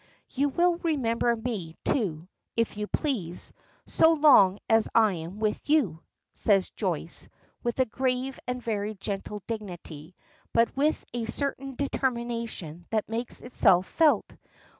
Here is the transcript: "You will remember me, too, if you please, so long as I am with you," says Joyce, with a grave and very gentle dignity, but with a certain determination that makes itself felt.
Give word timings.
"You 0.31 0.49
will 0.49 0.77
remember 0.77 1.35
me, 1.35 1.75
too, 1.85 2.27
if 2.57 2.75
you 2.75 2.87
please, 2.87 3.53
so 3.85 4.13
long 4.13 4.57
as 4.67 4.89
I 4.95 5.13
am 5.13 5.37
with 5.39 5.69
you," 5.69 6.01
says 6.33 6.71
Joyce, 6.71 7.29
with 7.61 7.77
a 7.77 7.85
grave 7.85 8.39
and 8.47 8.63
very 8.63 8.95
gentle 8.95 9.43
dignity, 9.45 10.15
but 10.53 10.75
with 10.75 11.05
a 11.13 11.25
certain 11.25 11.75
determination 11.75 12.87
that 12.89 13.09
makes 13.09 13.41
itself 13.41 13.85
felt. 13.85 14.33